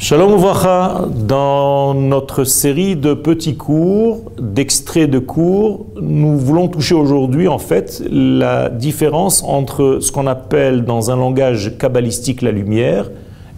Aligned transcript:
Shalom 0.00 0.34
Uvracha, 0.34 1.08
dans 1.12 1.92
notre 1.92 2.44
série 2.44 2.94
de 2.94 3.14
petits 3.14 3.56
cours, 3.56 4.30
d'extraits 4.40 5.10
de 5.10 5.18
cours, 5.18 5.86
nous 6.00 6.38
voulons 6.38 6.68
toucher 6.68 6.94
aujourd'hui 6.94 7.48
en 7.48 7.58
fait 7.58 8.00
la 8.08 8.68
différence 8.68 9.42
entre 9.42 9.98
ce 10.00 10.12
qu'on 10.12 10.28
appelle 10.28 10.84
dans 10.84 11.10
un 11.10 11.16
langage 11.16 11.76
kabbalistique 11.78 12.42
la 12.42 12.52
lumière 12.52 13.10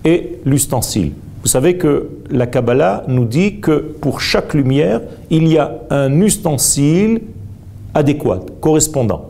et 0.07 0.39
l'ustensile. 0.47 1.13
Vous 1.43 1.49
savez 1.49 1.77
que 1.77 2.09
la 2.31 2.47
Kabbalah 2.47 3.05
nous 3.07 3.27
dit 3.27 3.61
que 3.61 3.73
pour 4.01 4.23
chaque 4.23 4.55
lumière, 4.55 5.03
il 5.29 5.47
y 5.47 5.59
a 5.59 5.75
un 5.91 6.23
ustensile 6.23 7.21
adéquat, 7.93 8.41
correspondant. 8.63 9.27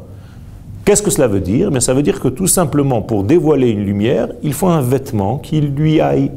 Qu'est-ce 0.84 1.02
que 1.02 1.10
cela 1.10 1.26
veut 1.26 1.40
dire? 1.40 1.72
Mais 1.72 1.80
Ça 1.80 1.92
veut 1.92 2.02
dire 2.02 2.20
que 2.20 2.28
tout 2.28 2.46
simplement 2.46 3.02
pour 3.02 3.24
dévoiler 3.24 3.70
une 3.70 3.84
lumière, 3.84 4.28
il 4.44 4.52
faut 4.52 4.68
un 4.68 4.80
vêtement 4.80 5.38
qui 5.38 5.60
lui 5.60 6.00
aille 6.00 6.30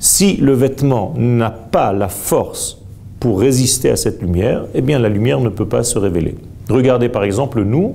si 0.00 0.36
le 0.38 0.54
vêtement 0.54 1.14
n'a 1.16 1.50
pas 1.50 1.92
la 1.92 2.08
force 2.08 2.78
pour 3.20 3.38
résister 3.38 3.90
à 3.90 3.96
cette 3.96 4.22
lumière, 4.22 4.64
eh 4.74 4.80
bien 4.80 4.98
la 4.98 5.10
lumière 5.10 5.40
ne 5.40 5.50
peut 5.50 5.68
pas 5.68 5.84
se 5.84 5.98
révéler. 5.98 6.36
Regardez 6.70 7.10
par 7.10 7.22
exemple 7.22 7.62
nous, 7.62 7.94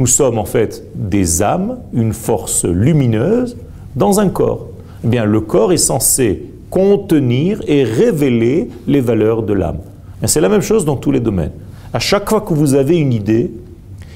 nous 0.00 0.08
sommes 0.08 0.38
en 0.38 0.44
fait 0.44 0.84
des 0.96 1.42
âmes, 1.42 1.78
une 1.92 2.12
force 2.12 2.64
lumineuse 2.64 3.56
dans 3.94 4.18
un 4.18 4.28
corps. 4.28 4.66
Eh 5.04 5.08
bien 5.08 5.24
le 5.24 5.40
corps 5.40 5.72
est 5.72 5.76
censé 5.76 6.50
contenir 6.70 7.62
et 7.68 7.84
révéler 7.84 8.68
les 8.88 9.00
valeurs 9.00 9.44
de 9.44 9.52
l'âme. 9.52 9.78
C'est 10.26 10.40
la 10.40 10.48
même 10.48 10.60
chose 10.60 10.84
dans 10.84 10.96
tous 10.96 11.12
les 11.12 11.20
domaines. 11.20 11.52
À 11.92 12.00
chaque 12.00 12.28
fois 12.28 12.40
que 12.40 12.52
vous 12.52 12.74
avez 12.74 12.96
une 12.96 13.12
idée, 13.12 13.52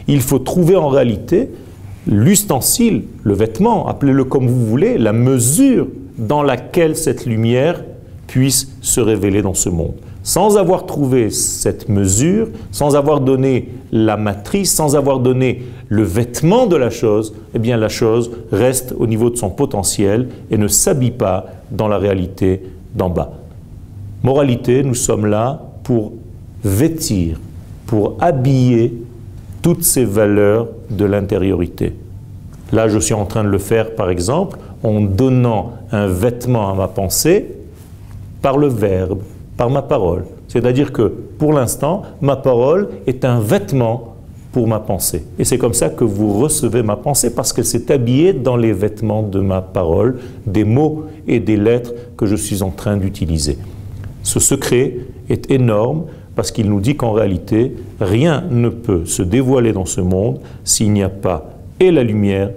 il 0.08 0.22
faut 0.22 0.40
trouver 0.40 0.74
en 0.74 0.88
réalité 0.88 1.50
l'ustensile, 2.08 3.04
le 3.22 3.34
vêtement, 3.34 3.86
appelez-le 3.86 4.24
comme 4.24 4.48
vous 4.48 4.66
voulez, 4.66 4.98
la 4.98 5.12
mesure 5.12 5.86
dans 6.18 6.42
laquelle 6.42 6.96
cette 6.96 7.24
lumière 7.26 7.82
puisse 8.26 8.68
se 8.82 9.00
révéler 9.00 9.42
dans 9.42 9.54
ce 9.54 9.68
monde. 9.68 9.94
Sans 10.22 10.58
avoir 10.58 10.84
trouvé 10.84 11.30
cette 11.30 11.88
mesure, 11.88 12.48
sans 12.70 12.96
avoir 12.96 13.20
donné 13.20 13.70
la 13.92 14.16
matrice, 14.16 14.74
sans 14.74 14.96
avoir 14.96 15.20
donné 15.20 15.62
le 15.88 16.02
vêtement 16.02 16.66
de 16.66 16.76
la 16.76 16.90
chose, 16.90 17.34
eh 17.54 17.58
bien 17.58 17.78
la 17.78 17.88
chose 17.88 18.30
reste 18.52 18.94
au 18.98 19.06
niveau 19.06 19.30
de 19.30 19.36
son 19.36 19.48
potentiel 19.48 20.28
et 20.50 20.58
ne 20.58 20.68
s'habille 20.68 21.12
pas 21.12 21.46
dans 21.70 21.88
la 21.88 21.96
réalité 21.96 22.62
d'en 22.94 23.08
bas. 23.08 23.32
Moralité, 24.22 24.82
nous 24.82 24.94
sommes 24.94 25.26
là 25.26 25.62
pour 25.82 26.12
vêtir, 26.62 27.40
pour 27.86 28.16
habiller 28.20 28.94
toutes 29.62 29.84
ces 29.84 30.04
valeurs 30.04 30.68
de 30.90 31.04
l'intériorité. 31.04 31.94
Là, 32.72 32.88
je 32.88 32.98
suis 32.98 33.14
en 33.14 33.24
train 33.24 33.44
de 33.44 33.48
le 33.48 33.58
faire, 33.58 33.94
par 33.94 34.10
exemple, 34.10 34.58
en 34.82 35.00
donnant 35.00 35.72
un 35.90 36.06
vêtement 36.06 36.70
à 36.70 36.74
ma 36.74 36.88
pensée 36.88 37.54
par 38.42 38.58
le 38.58 38.68
verbe, 38.68 39.20
par 39.56 39.70
ma 39.70 39.82
parole. 39.82 40.24
C'est-à-dire 40.48 40.92
que, 40.92 41.12
pour 41.38 41.52
l'instant, 41.52 42.02
ma 42.20 42.36
parole 42.36 42.88
est 43.06 43.24
un 43.24 43.40
vêtement 43.40 44.14
pour 44.52 44.66
ma 44.66 44.80
pensée. 44.80 45.24
Et 45.38 45.44
c'est 45.44 45.58
comme 45.58 45.74
ça 45.74 45.88
que 45.90 46.04
vous 46.04 46.38
recevez 46.38 46.82
ma 46.82 46.96
pensée, 46.96 47.34
parce 47.34 47.52
qu'elle 47.52 47.64
s'est 47.64 47.92
habillée 47.92 48.32
dans 48.32 48.56
les 48.56 48.72
vêtements 48.72 49.22
de 49.22 49.40
ma 49.40 49.60
parole, 49.60 50.18
des 50.46 50.64
mots 50.64 51.06
et 51.26 51.40
des 51.40 51.56
lettres 51.56 51.92
que 52.16 52.26
je 52.26 52.36
suis 52.36 52.62
en 52.62 52.70
train 52.70 52.96
d'utiliser. 52.96 53.58
Ce 54.22 54.40
secret 54.40 54.96
est 55.28 55.50
énorme 55.50 56.04
parce 56.34 56.52
qu'il 56.52 56.70
nous 56.70 56.80
dit 56.80 56.96
qu'en 56.96 57.12
réalité, 57.12 57.74
rien 58.00 58.44
ne 58.50 58.68
peut 58.68 59.04
se 59.06 59.22
dévoiler 59.22 59.72
dans 59.72 59.86
ce 59.86 60.00
monde 60.00 60.38
s'il 60.64 60.92
n'y 60.92 61.02
a 61.02 61.08
pas 61.08 61.57
et 61.80 61.90
la 61.90 62.02
lumière 62.02 62.50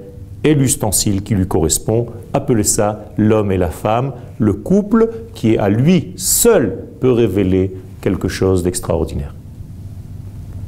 et 0.44 0.54
l'ustensile 0.54 1.22
qui 1.22 1.36
lui 1.36 1.48
correspond. 1.48 2.08
Appelez 2.34 2.64
ça 2.64 3.06
l'homme 3.18 3.52
et 3.52 3.58
la 3.58 3.70
femme, 3.70 4.14
le 4.40 4.54
couple 4.54 5.10
qui 5.34 5.58
à 5.58 5.70
lui 5.70 6.14
seul 6.16 6.78
peut 7.00 7.12
révéler 7.12 7.72
quelque 8.02 8.28
chose 8.28 8.64
d'extraordinaire. 8.64 9.34